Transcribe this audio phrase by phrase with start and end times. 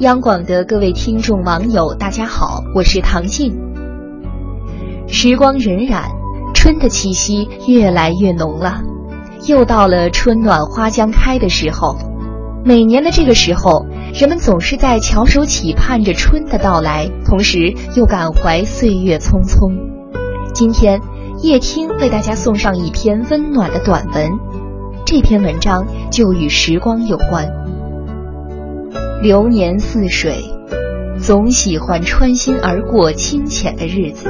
[0.00, 3.58] 央广的各位听众网友，大家好，我是唐静。
[5.06, 6.02] 时光荏苒，
[6.52, 8.82] 春的气息越来越浓了，
[9.46, 11.96] 又到了春暖花将开的时候。
[12.62, 19.72] 每年的这个时候，人们总是在翘首企盼着春的到来，同时又感怀岁月匆匆。
[20.52, 21.00] 今天，
[21.40, 24.30] 叶听为大家送上一篇温暖的短文，
[25.06, 27.50] 这篇文章就与时光有关。
[29.22, 30.44] 流年似水，
[31.18, 34.28] 总喜欢穿心而过清浅的日子，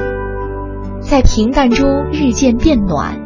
[1.01, 3.21] 在平淡中日渐变暖。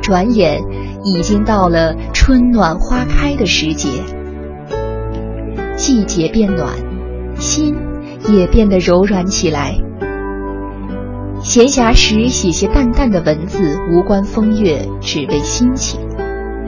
[0.00, 0.60] 转眼
[1.04, 3.88] 已经到了春暖花开的时节，
[5.76, 6.72] 季节变暖，
[7.38, 7.76] 心
[8.28, 9.76] 也变得柔软起来。
[11.42, 16.00] 闲暇时写些淡淡的文字，无关风月，只为心情，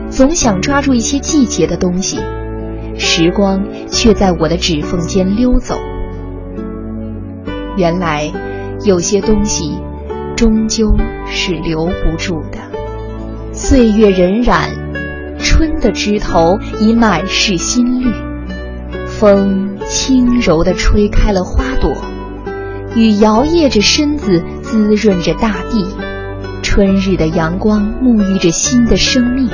[0.09, 2.19] 总想抓住一些季节的东西。
[2.97, 5.77] 时光却在我的指缝间溜走。
[7.77, 8.31] 原来，
[8.85, 9.79] 有些东西
[10.35, 10.95] 终究
[11.25, 12.59] 是留不住的。
[13.51, 14.69] 岁月荏苒，
[15.39, 18.11] 春的枝头已满是新绿。
[19.07, 21.93] 风轻柔地吹开了花朵，
[22.95, 25.87] 雨摇曳着身子，滋润着大地。
[26.61, 29.49] 春日的阳光沐浴着新的生命。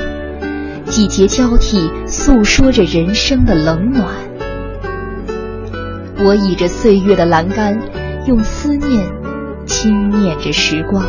[0.90, 4.08] 季节交替，诉说着人生的冷暖。
[6.18, 7.78] 我倚着岁月的栏杆，
[8.26, 9.08] 用思念
[9.66, 11.04] 轻念着时光，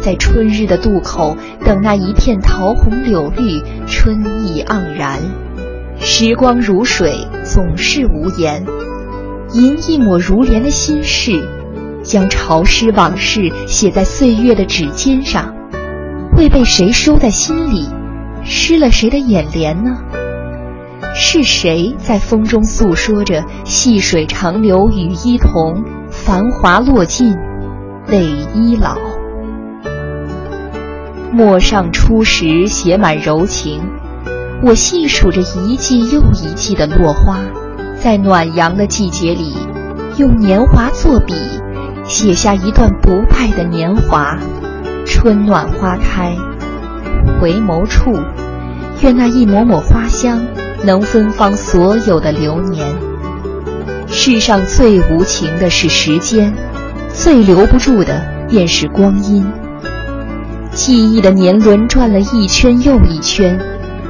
[0.00, 5.20] 在春日的渡口等那一片桃红柳绿，春意盎然。
[6.00, 8.64] 时光如水，总是无言。
[9.52, 11.46] 吟一抹如莲的心事，
[12.02, 15.54] 将潮湿往事写在岁月的指尖上，
[16.34, 17.86] 会被谁收在心里？
[18.48, 19.98] 湿了谁的眼帘呢？
[21.14, 27.36] 是谁在风中诉说着“细水长流与伊同，繁华落尽
[28.06, 28.24] 泪
[28.54, 28.96] 依老”？
[31.30, 33.82] 陌上初时写满柔情，
[34.62, 37.40] 我细数着一季又一季的落花，
[38.00, 39.54] 在暖阳的季节里，
[40.16, 41.34] 用年华作笔，
[42.04, 44.38] 写下一段不败的年华。
[45.04, 46.34] 春暖花开。
[47.40, 48.12] 回眸处，
[49.02, 50.40] 愿那一抹抹花香
[50.84, 52.86] 能芬芳所有的流年。
[54.08, 56.52] 世上最无情的是时间，
[57.12, 59.46] 最留不住的便是光阴。
[60.72, 63.58] 记忆的年轮转了一圈又一圈，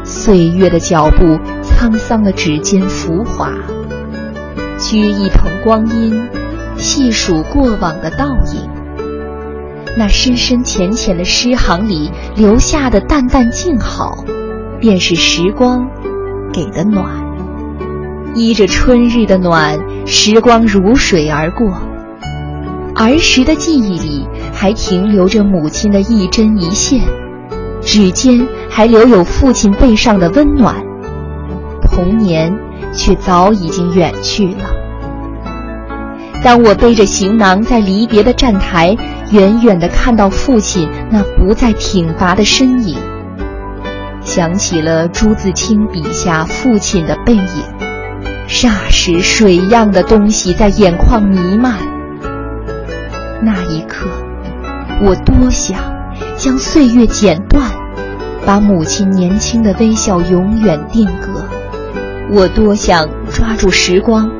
[0.04, 3.52] 岁月的脚步沧桑了指尖浮华。
[4.78, 6.28] 掬一捧光阴，
[6.76, 8.77] 细数过往的倒影。
[9.98, 14.24] 那深深浅浅的诗行里留下的淡淡静好，
[14.78, 15.84] 便是时光
[16.52, 17.04] 给的暖。
[18.32, 19.76] 依着春日的暖，
[20.06, 21.82] 时光如水而过。
[22.94, 27.02] 儿时的记忆里还停留着母亲的一针一线，
[27.82, 30.76] 指尖还留有父亲背上的温暖。
[31.82, 32.56] 童年
[32.94, 34.70] 却早已经远去了。
[36.44, 38.96] 当我背着行囊在离别的站台。
[39.30, 42.98] 远远地看到父亲那不再挺拔的身影，
[44.22, 47.44] 想起了朱自清笔下父亲的背影，
[48.48, 51.78] 霎时水样的东西在眼眶弥漫。
[53.42, 54.08] 那一刻，
[55.02, 55.78] 我多想
[56.36, 57.70] 将岁月剪断，
[58.46, 61.46] 把母亲年轻的微笑永远定格。
[62.30, 64.30] 我多想抓住时光，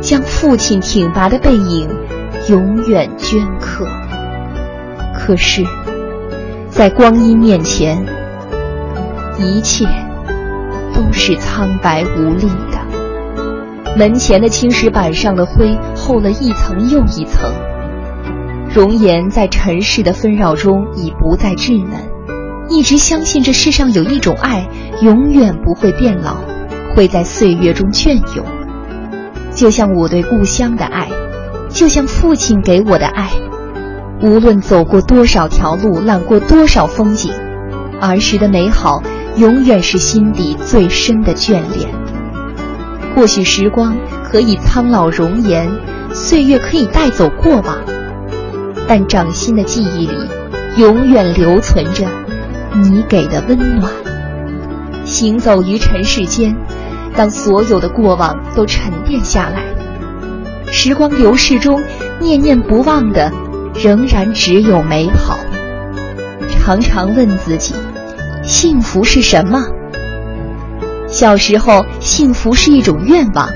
[0.00, 1.88] 将父亲挺拔的背影
[2.48, 3.86] 永远镌刻。
[5.18, 5.62] 可是，
[6.70, 8.06] 在光阴面前，
[9.36, 9.84] 一切
[10.94, 13.94] 都是苍白无力的。
[13.96, 17.52] 门前的青石板上的灰厚了一层又一层，
[18.72, 22.00] 容颜在尘世的纷扰中已不再稚嫩。
[22.70, 24.66] 一直相信这世上有一种爱，
[25.02, 26.36] 永远不会变老，
[26.94, 28.46] 会在岁月中隽永。
[29.52, 31.08] 就像我对故乡的爱，
[31.68, 33.28] 就像父亲给我的爱。
[34.20, 37.32] 无论走过多少条路，览过多少风景，
[38.00, 39.00] 儿时的美好
[39.36, 41.88] 永远是心底最深的眷恋。
[43.14, 45.70] 或许时光可以苍老容颜，
[46.12, 47.78] 岁月可以带走过往，
[48.88, 50.28] 但掌心的记忆里，
[50.76, 52.04] 永远留存着
[52.74, 53.92] 你给的温暖。
[55.04, 56.56] 行走于尘世间，
[57.14, 59.62] 当所有的过往都沉淀下来，
[60.72, 61.80] 时光流逝中，
[62.18, 63.32] 念念不忘的。
[63.78, 65.38] 仍然只有美好。
[66.58, 67.74] 常常问自己，
[68.42, 69.64] 幸福是什么？
[71.06, 73.48] 小时候，幸福是一种愿望。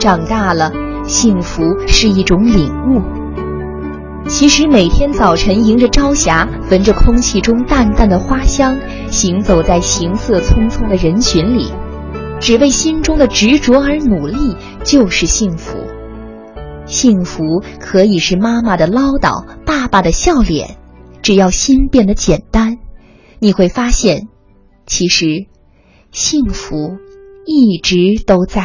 [0.00, 0.72] 长大了，
[1.04, 3.02] 幸福是一种领悟。
[4.26, 8.76] 其实每天早晨迎着朝霞，闻着空气中淡淡的花香，
[9.10, 11.70] 行走在行色匆匆的人群里，
[12.40, 15.78] 只为心中的执着而努力，就是幸福。
[16.88, 20.76] 幸福可以是妈妈的唠叨，爸爸的笑脸，
[21.22, 22.78] 只要心变得简单，
[23.38, 24.28] 你会发现，
[24.86, 25.46] 其实，
[26.10, 26.96] 幸福
[27.44, 28.62] 一直都在。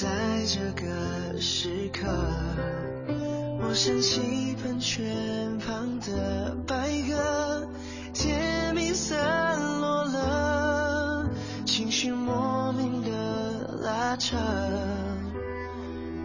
[0.00, 2.08] 在这个时刻
[3.60, 7.68] 我想起喷泉旁的白鸽
[8.12, 11.30] 甜蜜散落了
[11.64, 14.36] 情绪莫名的拉扯。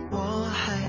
[0.10, 0.89] 我还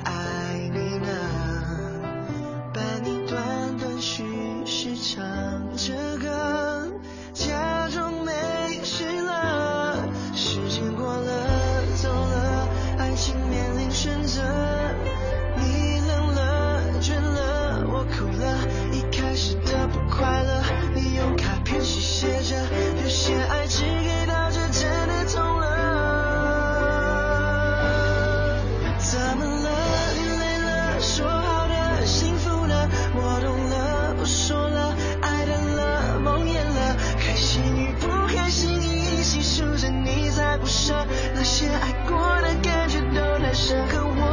[41.41, 44.30] 那些爱过的感觉都太深刻我